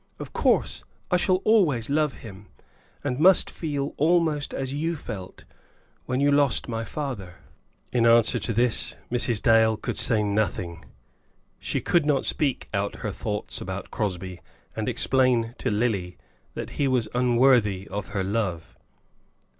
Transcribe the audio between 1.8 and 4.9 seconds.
love him, and must feel almost as